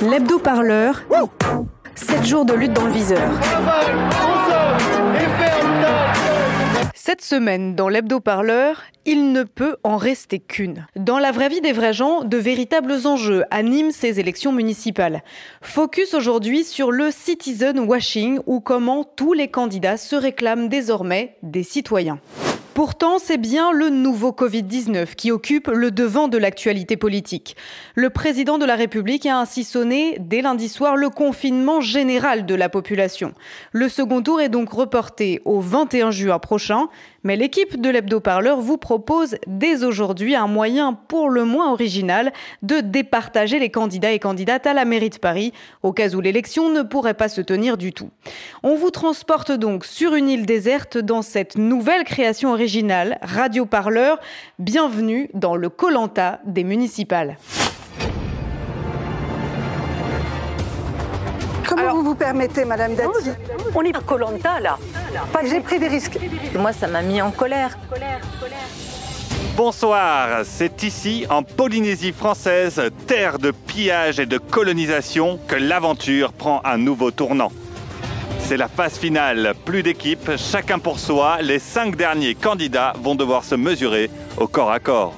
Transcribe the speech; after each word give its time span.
L'hebdo-parleur, 0.00 1.02
7 1.96 2.24
jours 2.24 2.44
de 2.44 2.54
lutte 2.54 2.74
dans 2.74 2.84
le 2.84 2.92
viseur. 2.92 3.28
Cette 6.94 7.22
semaine, 7.22 7.74
dans 7.74 7.88
l'hebdo-parleur, 7.88 8.82
il 9.04 9.32
ne 9.32 9.42
peut 9.42 9.78
en 9.82 9.96
rester 9.96 10.38
qu'une. 10.38 10.86
Dans 10.94 11.18
la 11.18 11.32
vraie 11.32 11.48
vie 11.48 11.60
des 11.60 11.72
vrais 11.72 11.92
gens, 11.92 12.22
de 12.22 12.36
véritables 12.36 13.04
enjeux 13.04 13.42
animent 13.50 13.90
ces 13.90 14.20
élections 14.20 14.52
municipales. 14.52 15.24
Focus 15.60 16.14
aujourd'hui 16.14 16.62
sur 16.62 16.92
le 16.92 17.10
citizen 17.10 17.80
washing 17.80 18.38
ou 18.46 18.60
comment 18.60 19.02
tous 19.02 19.32
les 19.32 19.48
candidats 19.48 19.96
se 19.96 20.14
réclament 20.14 20.68
désormais 20.68 21.36
des 21.42 21.64
citoyens. 21.64 22.20
Pourtant, 22.78 23.18
c'est 23.18 23.38
bien 23.38 23.72
le 23.72 23.88
nouveau 23.88 24.30
Covid-19 24.30 25.16
qui 25.16 25.32
occupe 25.32 25.66
le 25.66 25.90
devant 25.90 26.28
de 26.28 26.38
l'actualité 26.38 26.96
politique. 26.96 27.56
Le 27.96 28.08
président 28.08 28.56
de 28.56 28.64
la 28.64 28.76
République 28.76 29.26
a 29.26 29.40
ainsi 29.40 29.64
sonné 29.64 30.16
dès 30.20 30.42
lundi 30.42 30.68
soir 30.68 30.94
le 30.94 31.10
confinement 31.10 31.80
général 31.80 32.46
de 32.46 32.54
la 32.54 32.68
population. 32.68 33.34
Le 33.72 33.88
second 33.88 34.22
tour 34.22 34.40
est 34.40 34.48
donc 34.48 34.70
reporté 34.70 35.42
au 35.44 35.58
21 35.58 36.12
juin 36.12 36.38
prochain, 36.38 36.86
mais 37.24 37.34
l'équipe 37.34 37.80
de 37.80 37.90
l'hebdo-parleur 37.90 38.60
vous 38.60 38.78
propose 38.78 39.34
dès 39.48 39.82
aujourd'hui 39.82 40.36
un 40.36 40.46
moyen 40.46 40.92
pour 40.92 41.30
le 41.30 41.44
moins 41.44 41.72
original 41.72 42.32
de 42.62 42.78
départager 42.78 43.58
les 43.58 43.70
candidats 43.70 44.12
et 44.12 44.20
candidates 44.20 44.68
à 44.68 44.72
la 44.72 44.84
mairie 44.84 45.10
de 45.10 45.18
Paris, 45.18 45.52
au 45.82 45.92
cas 45.92 46.10
où 46.10 46.20
l'élection 46.20 46.70
ne 46.70 46.82
pourrait 46.82 47.14
pas 47.14 47.28
se 47.28 47.40
tenir 47.40 47.76
du 47.76 47.92
tout. 47.92 48.10
On 48.62 48.76
vous 48.76 48.92
transporte 48.92 49.50
donc 49.50 49.84
sur 49.84 50.14
une 50.14 50.28
île 50.28 50.46
déserte 50.46 50.96
dans 50.96 51.22
cette 51.22 51.58
nouvelle 51.58 52.04
création 52.04 52.52
originale 52.52 52.67
Radio 53.22 53.64
Parleur. 53.64 54.18
Bienvenue 54.58 55.30
dans 55.32 55.56
le 55.56 55.70
Colanta 55.70 56.40
des 56.44 56.64
municipales. 56.64 57.38
Comment 61.66 61.94
vous 61.94 62.02
vous 62.02 62.14
permettez, 62.14 62.64
Madame 62.64 62.94
Dati 62.94 63.30
On 63.74 63.82
est 63.82 63.96
à 63.96 64.00
Colanta 64.00 64.60
là. 64.60 64.78
J'ai 65.44 65.60
pris 65.60 65.78
des 65.78 65.88
risques. 65.88 66.18
Moi, 66.54 66.72
ça 66.72 66.86
m'a 66.88 67.00
mis 67.00 67.22
en 67.22 67.30
colère. 67.30 67.78
Bonsoir, 69.56 70.42
c'est 70.44 70.82
ici, 70.82 71.26
en 71.30 71.42
Polynésie 71.42 72.12
française, 72.12 72.80
terre 73.06 73.38
de 73.38 73.50
pillage 73.50 74.20
et 74.20 74.26
de 74.26 74.38
colonisation, 74.38 75.38
que 75.48 75.56
l'aventure 75.56 76.32
prend 76.32 76.60
un 76.64 76.76
nouveau 76.76 77.10
tournant. 77.10 77.50
C'est 78.48 78.56
la 78.56 78.68
phase 78.68 78.96
finale, 78.96 79.52
plus 79.66 79.82
d'équipes, 79.82 80.30
chacun 80.38 80.78
pour 80.78 80.98
soi. 80.98 81.42
Les 81.42 81.58
cinq 81.58 81.96
derniers 81.96 82.34
candidats 82.34 82.94
vont 82.98 83.14
devoir 83.14 83.44
se 83.44 83.54
mesurer 83.54 84.08
au 84.38 84.46
corps 84.46 84.70
à 84.70 84.80
corps. 84.80 85.12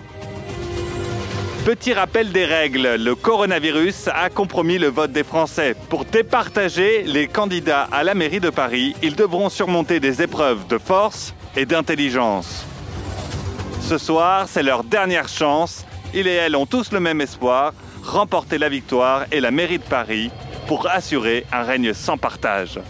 Petit 1.64 1.92
rappel 1.92 2.33
des 2.33 2.45
règles, 2.45 2.97
le 2.97 3.14
coronavirus 3.14 4.09
a 4.12 4.31
compromis 4.31 4.78
le 4.78 4.89
vote 4.89 5.12
des 5.12 5.22
Français. 5.22 5.77
Pour 5.89 6.06
départager 6.06 7.05
les 7.05 7.28
candidats 7.28 7.87
à 7.92 8.03
la 8.03 8.17
mairie 8.17 8.41
de 8.41 8.50
Paris, 8.50 8.97
ils 9.00 9.14
devront 9.14 9.48
surmonter 9.48 10.00
des 10.00 10.22
épreuves 10.22 10.67
de 10.67 10.78
force 10.78 11.33
et 11.55 11.67
d'intelligence. 11.67 12.67
Ce 13.81 13.97
soir, 13.97 14.47
c'est 14.48 14.65
leur 14.65 14.83
dernière 14.83 15.28
chance. 15.28 15.87
Ils 16.15 16.27
et 16.27 16.34
elles 16.34 16.56
ont 16.56 16.67
tous 16.67 16.91
le 16.91 16.98
même 16.98 17.20
espoir, 17.20 17.75
remporter 18.03 18.59
la 18.59 18.69
victoire 18.69 19.27
et 19.31 19.39
la 19.39 19.53
mairie 19.53 19.78
de 19.78 19.84
Paris 19.84 20.33
pour 20.67 20.89
assurer 20.89 21.47
un 21.53 21.62
règne 21.62 21.94
sans 21.94 22.19
partage. 22.19 22.81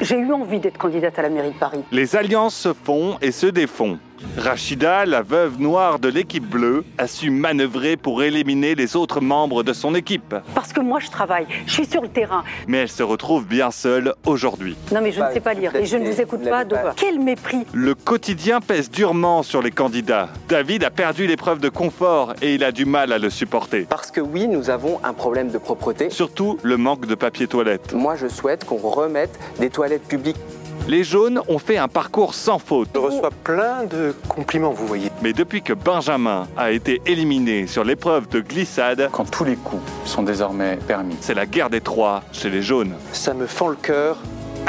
J'ai 0.00 0.16
eu 0.18 0.32
envie 0.32 0.60
d'être 0.60 0.78
candidate 0.78 1.18
à 1.18 1.22
la 1.22 1.28
mairie 1.28 1.50
de 1.50 1.58
Paris. 1.58 1.82
Les 1.90 2.14
alliances 2.14 2.54
se 2.54 2.72
font 2.72 3.18
et 3.20 3.32
se 3.32 3.46
défont. 3.46 3.98
Rachida, 4.36 5.04
la 5.04 5.22
veuve 5.22 5.60
noire 5.60 5.98
de 5.98 6.08
l'équipe 6.08 6.46
bleue, 6.46 6.84
a 6.96 7.06
su 7.06 7.30
manœuvrer 7.30 7.96
pour 7.96 8.22
éliminer 8.22 8.74
les 8.74 8.96
autres 8.96 9.20
membres 9.20 9.62
de 9.62 9.72
son 9.72 9.94
équipe. 9.94 10.34
Parce 10.54 10.72
que 10.72 10.80
moi, 10.80 11.00
je 11.00 11.08
travaille, 11.10 11.46
je 11.66 11.72
suis 11.72 11.86
sur 11.86 12.02
le 12.02 12.08
terrain. 12.08 12.44
Mais 12.66 12.78
elle 12.78 12.88
se 12.88 13.02
retrouve 13.02 13.46
bien 13.46 13.70
seule 13.70 14.14
aujourd'hui. 14.26 14.76
Non, 14.92 15.00
mais 15.02 15.12
je 15.12 15.20
ne 15.20 15.32
sais 15.32 15.40
pas 15.40 15.54
lire 15.54 15.74
et 15.74 15.86
je 15.86 15.96
ne 15.96 16.10
vous 16.10 16.20
écoute 16.20 16.48
pas, 16.48 16.64
donc 16.64 16.78
quel 16.96 17.18
mépris 17.18 17.64
Le 17.72 17.94
quotidien 17.94 18.60
pèse 18.60 18.90
durement 18.90 19.42
sur 19.42 19.62
les 19.62 19.70
candidats. 19.70 20.28
David 20.48 20.84
a 20.84 20.90
perdu 20.90 21.26
l'épreuve 21.26 21.60
de 21.60 21.68
confort 21.68 22.34
et 22.42 22.54
il 22.54 22.64
a 22.64 22.72
du 22.72 22.84
mal 22.84 23.12
à 23.12 23.18
le 23.18 23.30
supporter. 23.30 23.86
Parce 23.88 24.10
que 24.10 24.20
oui, 24.20 24.48
nous 24.48 24.70
avons 24.70 25.00
un 25.04 25.12
problème 25.12 25.50
de 25.50 25.58
propreté. 25.58 26.10
Surtout 26.10 26.58
le 26.62 26.76
manque 26.76 27.06
de 27.06 27.14
papier 27.14 27.46
toilette. 27.46 27.92
Moi, 27.94 28.16
je 28.16 28.28
souhaite 28.28 28.64
qu'on 28.64 28.76
remette 28.76 29.38
des 29.58 29.70
toilettes 29.70 30.06
publiques 30.06 30.36
les 30.88 31.04
jaunes 31.04 31.40
ont 31.48 31.58
fait 31.58 31.76
un 31.76 31.86
parcours 31.86 32.34
sans 32.34 32.58
faute. 32.58 32.88
Je 32.94 32.98
reçois 32.98 33.30
plein 33.44 33.84
de 33.84 34.14
compliments, 34.26 34.72
vous 34.72 34.86
voyez. 34.86 35.10
Mais 35.22 35.32
depuis 35.34 35.62
que 35.62 35.74
Benjamin 35.74 36.48
a 36.56 36.72
été 36.72 37.00
éliminé 37.06 37.66
sur 37.66 37.84
l'épreuve 37.84 38.28
de 38.28 38.40
glissade, 38.40 39.10
quand 39.12 39.30
tous 39.30 39.44
les 39.44 39.56
coups 39.56 39.82
sont 40.04 40.22
désormais 40.22 40.76
permis, 40.86 41.16
c'est 41.20 41.34
la 41.34 41.46
guerre 41.46 41.68
des 41.70 41.82
trois 41.82 42.22
chez 42.32 42.48
les 42.48 42.62
jaunes. 42.62 42.94
Ça 43.12 43.34
me 43.34 43.46
fend 43.46 43.68
le 43.68 43.76
cœur 43.76 44.18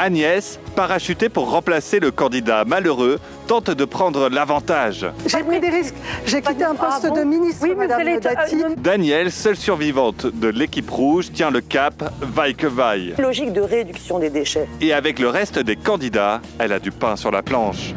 Agnès, 0.02 0.58
parachutée 0.74 1.28
pour 1.28 1.50
remplacer 1.50 2.00
le 2.00 2.10
candidat 2.10 2.64
malheureux, 2.64 3.18
tente 3.46 3.70
de 3.70 3.84
prendre 3.84 4.30
l'avantage. 4.30 5.04
J'ai 5.26 5.42
pris 5.42 5.60
des 5.60 5.68
risques. 5.68 5.94
J'ai 6.24 6.40
quitté 6.40 6.64
un 6.64 6.74
poste 6.74 7.04
de 7.14 7.22
ministre, 7.22 7.66
Oui, 7.68 7.74
Madame 7.76 8.18
Dati. 8.18 8.56
Danielle, 8.78 9.30
seule 9.30 9.56
survivante 9.56 10.24
de 10.24 10.48
l'équipe 10.48 10.88
rouge, 10.88 11.30
tient 11.32 11.50
le 11.50 11.60
cap, 11.60 12.14
vaille 12.22 12.54
que 12.54 12.66
vaille. 12.66 13.14
Logique 13.18 13.52
de 13.52 13.60
réduction 13.60 14.18
des 14.18 14.30
déchets. 14.30 14.66
Et 14.80 14.94
avec 14.94 15.18
le 15.18 15.28
reste 15.28 15.58
des 15.58 15.76
candidats, 15.76 16.40
elle 16.58 16.72
a 16.72 16.78
du 16.78 16.92
pain 16.92 17.16
sur 17.16 17.30
la 17.30 17.42
planche. 17.42 17.92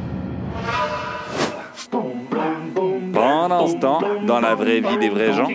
Pendant 3.13 3.67
ce 3.67 3.75
temps, 3.77 4.01
dans 4.27 4.41
la 4.41 4.55
vraie 4.55 4.81
vie 4.81 4.97
des 4.97 5.07
vrais 5.09 5.31
gens, 5.31 5.47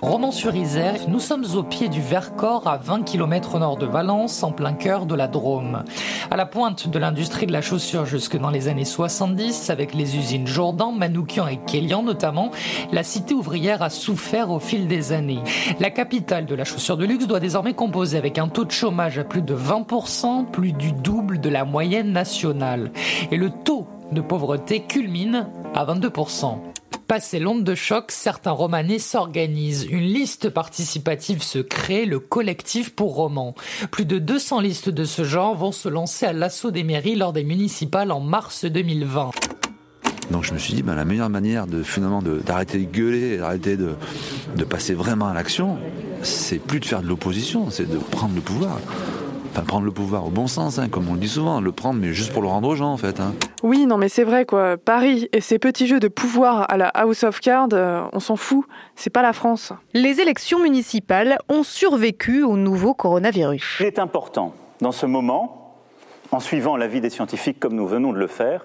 Romans-sur-Isère, 0.00 1.08
nous 1.08 1.18
sommes 1.18 1.44
au 1.56 1.64
pied 1.64 1.88
du 1.88 2.00
Vercors, 2.00 2.68
à 2.68 2.76
20 2.76 3.02
km 3.02 3.56
au 3.56 3.58
nord 3.58 3.76
de 3.76 3.86
Valence, 3.86 4.44
en 4.44 4.52
plein 4.52 4.72
cœur 4.72 5.06
de 5.06 5.16
la 5.16 5.26
Drôme. 5.26 5.82
À 6.30 6.36
la 6.36 6.46
pointe 6.46 6.86
de 6.86 6.98
l'industrie 7.00 7.46
de 7.46 7.52
la 7.52 7.62
chaussure 7.62 8.06
jusque 8.06 8.38
dans 8.38 8.50
les 8.50 8.68
années 8.68 8.84
70, 8.84 9.70
avec 9.70 9.94
les 9.94 10.16
usines 10.16 10.46
Jourdan, 10.46 10.92
Manoukian 10.92 11.48
et 11.48 11.58
Kélian 11.66 12.04
notamment, 12.04 12.52
la 12.92 13.02
cité 13.02 13.34
ouvrière 13.34 13.82
a 13.82 13.90
souffert 13.90 14.50
au 14.52 14.60
fil 14.60 14.86
des 14.86 15.10
années. 15.10 15.40
La 15.80 15.90
capitale 15.90 16.46
de 16.46 16.54
la 16.54 16.64
chaussure 16.64 16.96
de 16.96 17.04
luxe 17.04 17.26
doit 17.26 17.40
désormais 17.40 17.74
composer 17.74 18.18
avec 18.18 18.38
un 18.38 18.46
taux 18.46 18.64
de 18.64 18.70
chômage 18.70 19.18
à 19.18 19.24
plus 19.24 19.42
de 19.42 19.56
20%, 19.56 20.46
plus 20.46 20.72
du 20.72 20.92
double 20.92 21.40
de 21.40 21.48
la 21.48 21.64
moyenne 21.64 22.12
nationale. 22.12 22.92
Et 23.32 23.36
le 23.36 23.50
taux 23.50 23.88
de 24.12 24.20
pauvreté 24.20 24.80
culmine 24.80 25.48
à 25.74 25.84
22%. 25.84 26.58
Passé 27.08 27.38
l'onde 27.38 27.64
de 27.64 27.74
choc, 27.74 28.10
certains 28.10 28.50
romanais 28.50 28.98
s'organisent. 28.98 29.84
Une 29.90 30.04
liste 30.04 30.50
participative 30.50 31.42
se 31.42 31.58
crée, 31.58 32.04
le 32.04 32.18
collectif 32.20 32.94
pour 32.94 33.14
romans. 33.14 33.54
Plus 33.90 34.04
de 34.04 34.18
200 34.18 34.60
listes 34.60 34.90
de 34.90 35.04
ce 35.04 35.24
genre 35.24 35.56
vont 35.56 35.72
se 35.72 35.88
lancer 35.88 36.26
à 36.26 36.34
l'assaut 36.34 36.70
des 36.70 36.84
mairies 36.84 37.16
lors 37.16 37.32
des 37.32 37.44
municipales 37.44 38.12
en 38.12 38.20
mars 38.20 38.66
2020. 38.66 39.30
Donc 40.30 40.44
je 40.44 40.52
me 40.52 40.58
suis 40.58 40.74
dit, 40.74 40.82
ben, 40.82 40.94
la 40.96 41.06
meilleure 41.06 41.30
manière 41.30 41.66
de 41.66 41.82
finalement 41.82 42.20
de- 42.20 42.40
d'arrêter 42.40 42.76
de, 42.76 42.84
gueuler, 42.84 43.38
d'arrêter 43.38 43.78
de, 43.78 43.94
de 44.54 44.64
passer 44.64 44.92
vraiment 44.92 45.28
à 45.28 45.32
l'action, 45.32 45.78
c'est 46.22 46.58
plus 46.58 46.78
de 46.78 46.84
faire 46.84 47.00
de 47.00 47.06
l'opposition, 47.08 47.70
c'est 47.70 47.90
de 47.90 47.96
prendre 47.96 48.34
le 48.34 48.42
pouvoir. 48.42 48.78
Enfin, 49.58 49.66
prendre 49.66 49.86
le 49.86 49.90
pouvoir 49.90 50.24
au 50.24 50.30
bon 50.30 50.46
sens, 50.46 50.78
hein, 50.78 50.88
comme 50.88 51.08
on 51.08 51.14
le 51.14 51.18
dit 51.18 51.26
souvent, 51.26 51.60
le 51.60 51.72
prendre, 51.72 51.98
mais 51.98 52.12
juste 52.12 52.32
pour 52.32 52.42
le 52.42 52.46
rendre 52.48 52.68
aux 52.68 52.76
gens, 52.76 52.92
en 52.92 52.96
fait. 52.96 53.18
hein. 53.18 53.34
Oui, 53.64 53.86
non, 53.86 53.96
mais 53.98 54.08
c'est 54.08 54.22
vrai, 54.22 54.44
quoi. 54.44 54.76
Paris 54.76 55.28
et 55.32 55.40
ses 55.40 55.58
petits 55.58 55.88
jeux 55.88 55.98
de 55.98 56.06
pouvoir 56.06 56.70
à 56.70 56.76
la 56.76 56.86
House 56.86 57.24
of 57.24 57.40
Cards, 57.40 57.70
euh, 57.72 58.02
on 58.12 58.20
s'en 58.20 58.36
fout. 58.36 58.64
C'est 58.94 59.10
pas 59.10 59.20
la 59.20 59.32
France. 59.32 59.72
Les 59.94 60.20
élections 60.20 60.60
municipales 60.62 61.38
ont 61.48 61.64
survécu 61.64 62.44
au 62.44 62.56
nouveau 62.56 62.94
coronavirus. 62.94 63.78
Il 63.80 63.86
est 63.86 63.98
important, 63.98 64.54
dans 64.80 64.92
ce 64.92 65.06
moment, 65.06 65.74
en 66.30 66.38
suivant 66.38 66.76
l'avis 66.76 67.00
des 67.00 67.10
scientifiques 67.10 67.58
comme 67.58 67.74
nous 67.74 67.88
venons 67.88 68.12
de 68.12 68.18
le 68.18 68.28
faire, 68.28 68.64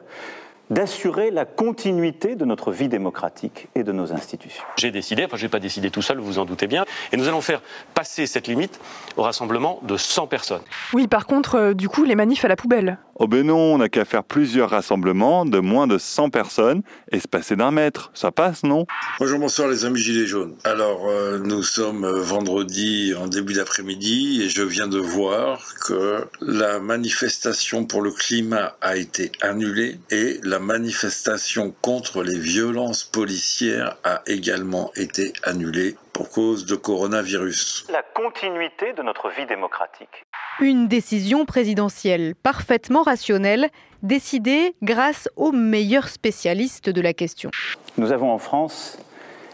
d'assurer 0.74 1.32
la 1.32 1.46
continuité 1.46 2.36
de 2.36 2.46
notre 2.46 2.72
vie 2.72 2.90
démocratique 2.90 3.68
et 3.76 3.84
de 3.84 3.92
nos 3.92 4.12
institutions. 4.12 4.64
J'ai 4.78 4.92
décidé, 4.92 5.26
enfin 5.26 5.38
je 5.38 5.44
n'ai 5.44 5.50
pas 5.50 5.60
décidé 5.60 5.92
tout 5.92 6.02
seul, 6.02 6.18
vous 6.18 6.26
vous 6.26 6.40
en 6.40 6.46
doutez 6.46 6.68
bien, 6.68 6.86
et 7.12 7.18
nous 7.18 7.28
allons 7.28 7.42
faire 7.42 7.62
passer 7.94 8.26
cette 8.26 8.48
limite 8.48 8.80
au 9.16 9.22
rassemblement 9.22 9.80
de 9.84 9.98
100 9.98 10.28
personnes. 10.28 10.62
Oui, 10.94 11.08
par 11.08 11.28
contre, 11.28 11.56
euh, 11.56 11.74
du 11.74 11.90
coup, 11.90 12.04
les 12.04 12.16
manifs 12.16 12.44
à 12.44 12.48
la 12.48 12.56
poubelle. 12.56 12.98
Oh 13.16 13.28
ben 13.28 13.48
non, 13.48 13.58
on 13.58 13.78
n'a 13.78 13.90
qu'à 13.90 14.06
faire 14.06 14.24
plusieurs 14.24 14.70
rassemblements 14.70 15.46
de 15.46 15.60
moins 15.60 15.88
de 15.88 15.98
100 15.98 16.30
personnes 16.30 16.82
et 17.12 17.20
se 17.20 17.28
passer 17.28 17.56
d'un 17.56 17.72
mètre. 17.72 18.12
Ça 18.14 18.32
passe, 18.32 18.64
non? 18.64 18.86
Bonjour, 19.20 19.40
bonsoir 19.40 19.68
les 19.68 19.86
amis 19.86 20.00
Gilets 20.00 20.28
jaunes. 20.28 20.56
Alors, 20.64 21.08
euh, 21.08 21.40
nous 21.40 21.64
sommes 21.64 22.06
euh, 22.06 22.22
vendredi 22.22 23.14
en 23.18 23.28
début 23.28 23.54
d'après-midi 23.54 24.44
et 24.44 24.50
je 24.50 24.64
viens 24.64 24.88
de 24.88 25.00
voir 25.00 25.62
que 25.86 26.26
la 26.42 26.80
manifestation 26.80 27.86
pour 27.86 28.02
le 28.02 28.12
climat 28.12 28.76
a 28.82 28.98
été 28.98 29.32
annulée 29.42 30.00
et 30.10 30.40
la 30.44 30.60
manifestation 30.60 31.74
contre 31.82 32.24
les 32.24 32.38
violences 32.38 33.04
policières 33.04 33.98
a 34.04 34.22
également 34.28 34.92
été 34.96 35.34
annulée 35.44 35.96
pour 36.14 36.30
cause 36.30 36.66
de 36.66 36.76
coronavirus. 36.76 37.88
La 37.92 38.04
continuité 38.04 38.94
de 38.94 39.02
notre 39.02 39.30
vie 39.30 39.46
démocratique. 39.48 40.26
Une 40.60 40.88
décision 40.88 41.46
présidentielle 41.46 42.36
parfaitement 42.36 43.02
rationnelle, 43.02 43.70
décidée 44.04 44.76
grâce 44.84 45.28
aux 45.36 45.52
meilleurs 45.52 46.10
spécialistes 46.10 46.90
de 46.90 47.02
la 47.02 47.14
question. 47.14 47.50
Nous 47.98 48.12
avons 48.12 48.32
en 48.32 48.38
France 48.38 49.00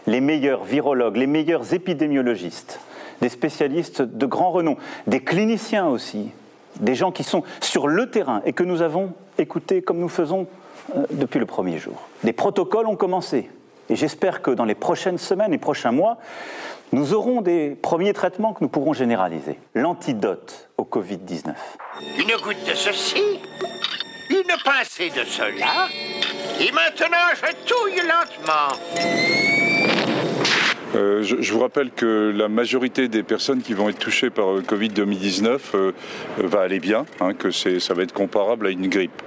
les 0.06 0.20
meilleurs 0.20 0.64
virologues, 0.64 1.16
les 1.16 1.26
meilleurs 1.26 1.72
épidémiologistes, 1.72 2.80
des 3.22 3.30
spécialistes 3.30 4.02
de 4.02 4.26
grand 4.26 4.50
renom, 4.50 4.76
des 5.06 5.20
cliniciens 5.20 5.86
aussi, 5.86 6.30
des 6.80 6.94
gens 6.94 7.12
qui 7.12 7.24
sont 7.24 7.44
sur 7.60 7.88
le 7.88 8.10
terrain 8.10 8.42
et 8.44 8.52
que 8.52 8.62
nous 8.62 8.82
avons 8.82 9.14
écoutés 9.38 9.80
comme 9.80 10.00
nous 10.00 10.08
faisons 10.08 10.46
euh, 10.94 11.06
depuis 11.12 11.38
le 11.38 11.46
premier 11.46 11.78
jour. 11.78 12.08
Des 12.24 12.34
protocoles 12.34 12.86
ont 12.86 12.96
commencé 12.96 13.48
et 13.90 13.96
j'espère 13.96 14.40
que 14.40 14.52
dans 14.52 14.64
les 14.64 14.76
prochaines 14.76 15.18
semaines 15.18 15.52
et 15.52 15.58
prochains 15.58 15.90
mois, 15.90 16.16
nous 16.92 17.12
aurons 17.12 17.42
des 17.42 17.70
premiers 17.70 18.12
traitements 18.12 18.52
que 18.54 18.62
nous 18.62 18.68
pourrons 18.68 18.92
généraliser. 18.92 19.58
L'antidote 19.74 20.70
au 20.78 20.84
Covid-19. 20.84 21.52
Une 22.18 22.36
goutte 22.42 22.64
de 22.66 22.74
ceci, 22.74 23.40
une 24.30 24.62
pincée 24.64 25.10
de 25.10 25.24
cela, 25.24 25.88
et 26.60 26.70
maintenant 26.70 27.34
je 27.34 27.52
touille 27.66 28.00
lentement. 28.00 29.39
Euh, 30.96 31.22
je, 31.22 31.52
vous 31.52 31.60
rappelle 31.60 31.90
que 31.90 32.32
la 32.34 32.48
majorité 32.48 33.06
des 33.06 33.22
personnes 33.22 33.62
qui 33.62 33.74
vont 33.74 33.88
être 33.88 33.98
touchées 33.98 34.30
par 34.30 34.50
euh, 34.50 34.62
Covid-2019 34.62 35.58
euh, 35.74 35.92
va 36.38 36.62
aller 36.62 36.80
bien, 36.80 37.06
hein, 37.20 37.32
que 37.32 37.50
ça 37.50 37.94
va 37.94 38.02
être 38.02 38.12
comparable 38.12 38.66
à 38.66 38.70
une 38.70 38.88
grippe. 38.88 39.22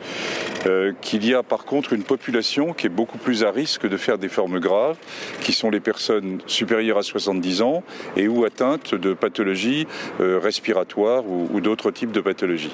Qu'il 1.02 1.28
y 1.28 1.34
a 1.34 1.44
par 1.44 1.66
contre 1.66 1.92
une 1.92 2.04
population 2.04 2.72
qui 2.72 2.88
est 2.88 2.90
beaucoup 2.90 3.18
plus 3.18 3.44
à 3.44 3.52
risque 3.52 3.86
de 3.86 3.98
faire 3.98 4.18
des 4.18 4.30
formes 4.30 4.60
graves, 4.62 4.96
qui 5.42 5.52
sont 5.52 5.70
les 5.70 5.82
personnes 5.82 6.40
supérieures 6.46 7.00
à 7.00 7.04
70 7.04 7.62
ans 7.62 7.84
et 8.16 8.30
ou 8.30 8.46
atteintes 8.46 8.96
de 8.96 9.14
pathologies 9.14 9.88
respiratoires 10.20 11.28
ou 11.28 11.60
d'autres 11.60 11.92
types 11.92 12.14
de 12.14 12.22
pathologies. 12.22 12.74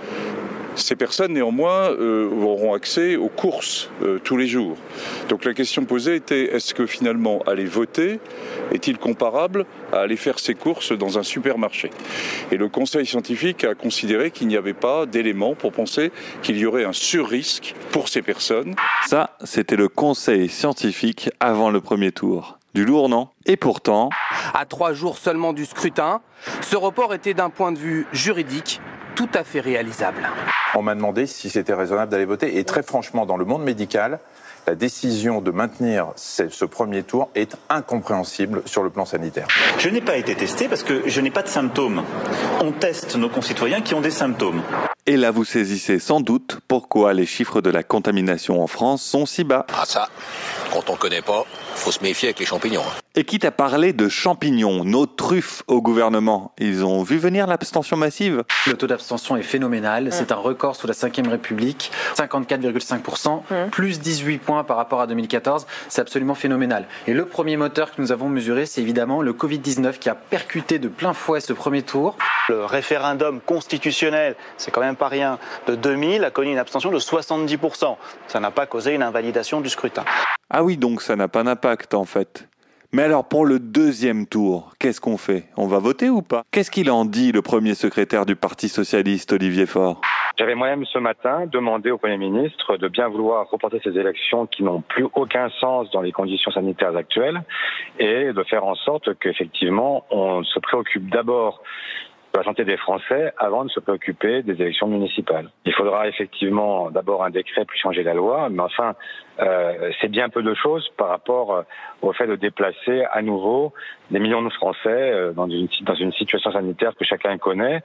Ces 0.80 0.96
personnes, 0.96 1.34
néanmoins, 1.34 1.92
euh, 1.92 2.30
auront 2.42 2.74
accès 2.74 3.16
aux 3.16 3.28
courses 3.28 3.90
euh, 4.02 4.18
tous 4.24 4.38
les 4.38 4.48
jours. 4.48 4.78
Donc 5.28 5.46
la 5.46 5.54
question 5.54 5.86
posée 5.86 6.16
était 6.16 6.56
est-ce 6.56 6.74
que 6.74 6.86
finalement 6.86 7.42
aller 7.46 7.66
voter 7.66 8.20
est-il 8.72 8.98
comparable 8.98 9.66
à 9.92 10.00
aller 10.00 10.16
faire 10.16 10.40
ses 10.40 10.56
courses 10.56 10.92
dans 10.92 11.20
un 11.20 11.24
supermarché? 11.24 11.90
Et 12.52 12.58
le 12.58 12.70
Conseil 12.70 13.06
scientifique 13.06 13.64
a 13.64 13.76
considéré 13.76 14.32
qu'il 14.32 14.48
n'y 14.48 14.58
avait 14.58 14.74
pas 14.74 15.06
d'éléments 15.06 15.54
pour 15.54 15.72
penser 15.72 16.12
qu'il 16.42 16.58
y 16.58 16.66
aurait 16.66 16.86
un 16.86 16.94
surrisque 16.94 17.76
pour 17.92 18.08
ces 18.08 18.22
personnes. 18.22 18.76
Ça, 19.06 19.36
c'était 19.44 19.76
le 19.76 19.90
Conseil 19.90 20.50
scientifique 20.50 21.30
avant 21.40 21.72
le 21.72 21.82
premier 21.82 22.12
tour. 22.12 22.58
Du 22.74 22.86
lourd, 22.86 23.10
non? 23.10 23.30
Et 23.46 23.58
pourtant... 23.58 24.10
À 24.54 24.66
trois 24.66 24.94
jours 24.94 25.18
seulement 25.18 25.54
du 25.54 25.66
scrutin, 25.66 26.22
ce 26.62 26.76
report 26.76 27.14
était 27.14 27.34
d'un 27.34 27.50
point 27.50 27.72
de 27.72 27.80
vue 27.80 28.08
juridique 28.14 28.80
tout 29.20 29.30
à 29.34 29.44
fait 29.44 29.60
réalisable. 29.60 30.30
On 30.76 30.82
m'a 30.82 30.96
demandé 30.96 31.28
si 31.28 31.50
c'était 31.50 31.74
raisonnable 31.74 32.10
d'aller 32.10 32.24
voter 32.24 32.58
et 32.58 32.64
très 32.64 32.84
franchement, 32.84 33.26
dans 33.26 33.36
le 33.36 33.44
monde 33.44 33.64
médical, 33.64 34.20
la 34.66 34.76
décision 34.76 35.42
de 35.42 35.52
maintenir 35.52 36.14
ce 36.16 36.64
premier 36.64 37.04
tour 37.04 37.28
est 37.36 37.58
incompréhensible 37.70 38.62
sur 38.66 38.82
le 38.82 38.90
plan 38.90 39.04
sanitaire. 39.04 39.50
Je 39.78 39.90
n'ai 39.90 40.00
pas 40.00 40.16
été 40.16 40.36
testé 40.36 40.70
parce 40.70 40.84
que 40.84 41.04
je 41.06 41.20
n'ai 41.20 41.32
pas 41.32 41.42
de 41.42 41.50
symptômes. 41.50 42.04
On 42.62 42.72
teste 42.72 43.18
nos 43.18 43.28
concitoyens 43.28 43.82
qui 43.82 43.94
ont 43.94 44.00
des 44.00 44.10
symptômes. 44.10 44.62
Et 45.06 45.18
là, 45.18 45.32
vous 45.32 45.44
saisissez 45.44 46.00
sans 46.00 46.22
doute 46.22 46.60
pourquoi 46.70 47.14
les 47.14 47.26
chiffres 47.26 47.60
de 47.60 47.70
la 47.70 47.84
contamination 47.84 48.64
en 48.64 48.68
France 48.68 49.02
sont 49.02 49.26
si 49.26 49.44
bas. 49.44 49.66
Ah 49.74 49.84
ça, 49.86 50.08
quand 50.72 50.90
on 50.90 50.96
connaît 50.96 51.22
pas, 51.22 51.46
faut 51.76 51.92
se 51.92 52.02
méfier 52.04 52.30
avec 52.30 52.40
les 52.40 52.46
champignons. 52.46 52.82
hein. 52.82 52.94
Et 53.16 53.26
quitte 53.26 53.44
à 53.44 53.52
parler 53.52 53.92
de 53.92 54.08
champignons, 54.08 54.86
nos 54.86 55.06
truffes 55.06 55.64
au 55.68 55.82
gouvernement, 55.82 56.54
ils 56.58 56.86
ont 56.86 57.04
vu 57.04 57.18
venir 57.18 57.48
l'abstention 57.48 57.98
massive 57.98 58.44
Le 58.68 58.74
taux 58.76 58.88
d'abstention 58.88 59.36
est 59.36 59.42
phénoménal. 59.44 60.10
C'est 60.12 60.32
un 60.32 60.36
record 60.36 60.76
sous 60.76 60.88
la 60.88 60.94
Ve 60.94 61.30
République. 61.30 61.92
54,5%, 62.16 63.70
plus 63.72 64.00
18 64.00 64.38
points 64.38 64.64
par 64.64 64.78
rapport 64.78 65.02
à 65.02 65.08
2014. 65.08 65.66
C'est 65.90 66.02
absolument 66.02 66.36
phénoménal. 66.36 66.86
Et 67.08 67.14
le 67.14 67.26
premier 67.26 67.58
moteur 67.58 67.94
que 67.94 68.02
nous 68.02 68.12
avons 68.12 68.30
mesuré, 68.30 68.66
c'est 68.66 68.82
évidemment 68.82 69.22
le 69.22 69.34
Covid-19 69.34 69.98
qui 70.00 70.10
a 70.10 70.16
percuté 70.16 70.80
de 70.80 70.88
plein 70.88 71.14
fouet 71.14 71.42
ce 71.42 71.54
premier 71.54 71.82
tour. 71.82 72.16
Le 72.48 72.64
référendum 72.64 73.42
constitutionnel, 73.42 74.36
c'est 74.58 74.72
quand 74.72 74.82
même 74.82 74.96
pas 74.96 75.08
rien, 75.08 75.40
de 75.68 75.76
2000 75.76 76.24
a 76.24 76.32
connu 76.32 76.52
une 76.52 76.58
abstention 76.58 76.92
de 76.92 77.00
70%. 77.00 77.98
Ça 78.28 78.40
n'a 78.40 78.52
pas 78.52 78.66
causé 78.66 78.94
une 78.94 79.04
invalidation 79.04 79.62
du 79.62 79.70
scrutin. 79.70 80.06
Ah 80.52 80.64
oui, 80.64 80.78
donc 80.78 81.04
ça 81.04 81.16
n'a 81.16 81.28
pas 81.28 81.44
d'impact 81.44 81.94
en 81.94 82.06
fait. 82.06 82.50
Mais 82.92 83.04
alors 83.04 83.28
pour 83.28 83.46
le 83.46 83.60
deuxième 83.60 84.26
tour, 84.26 84.72
qu'est-ce 84.80 85.00
qu'on 85.00 85.18
fait? 85.18 85.46
On 85.58 85.68
va 85.68 85.78
voter 85.78 86.10
ou 86.10 86.24
pas? 86.24 86.42
Qu'est-ce 86.50 86.72
qu'il 86.72 86.90
en 86.90 87.06
dit 87.06 87.32
le 87.32 87.44
premier 87.44 87.76
secrétaire 87.76 88.26
du 88.26 88.36
Parti 88.36 88.68
socialiste, 88.68 89.32
Olivier 89.32 89.68
Faure? 89.68 90.02
J'avais 90.40 90.56
moi-même 90.56 90.86
ce 90.86 90.98
matin 90.98 91.46
demandé 91.46 91.92
au 91.92 92.00
Premier 92.00 92.18
ministre 92.18 92.78
de 92.78 92.88
bien 92.88 93.08
vouloir 93.10 93.48
reporter 93.48 93.80
ces 93.84 93.96
élections 93.96 94.48
qui 94.48 94.64
n'ont 94.64 94.82
plus 94.82 95.06
aucun 95.14 95.50
sens 95.60 95.92
dans 95.92 96.02
les 96.02 96.12
conditions 96.12 96.50
sanitaires 96.50 96.96
actuelles 96.96 97.44
et 98.00 98.34
de 98.34 98.44
faire 98.44 98.66
en 98.66 98.74
sorte 98.74 99.20
qu'effectivement 99.20 100.04
on 100.10 100.44
se 100.44 100.58
préoccupe 100.58 101.12
d'abord 101.12 101.62
la 102.36 102.44
santé 102.44 102.64
des 102.64 102.78
Français 102.78 103.34
avant 103.38 103.66
de 103.66 103.70
se 103.70 103.80
préoccuper 103.80 104.44
des 104.44 104.54
élections 104.62 104.88
municipales. 104.88 105.50
Il 105.66 105.74
faudra 105.74 106.08
effectivement 106.08 106.92
d'abord 106.92 107.24
un 107.24 107.30
décret 107.30 107.66
puis 107.66 107.80
changer 107.80 108.04
la 108.04 108.14
loi, 108.14 108.50
mais 108.50 108.62
enfin 108.62 108.96
euh, 109.42 109.92
c'est 110.00 110.10
bien 110.10 110.30
peu 110.30 110.44
de 110.44 110.54
choses 110.54 110.88
par 110.98 111.08
rapport 111.10 111.54
euh, 111.54 111.62
au 112.02 112.14
fait 112.14 112.28
de 112.28 112.36
déplacer 112.36 113.04
à 113.12 113.22
nouveau 113.22 113.74
des 114.12 114.20
millions 114.20 114.42
de 114.42 114.50
Français 114.50 114.78
euh, 114.88 115.32
dans 115.32 115.48
une, 115.48 115.68
dans 115.82 115.96
une 115.96 116.12
situation 116.14 116.52
sanitaire 116.52 116.96
que 116.96 117.06
chacun 117.06 117.38
connaît. 117.38 117.82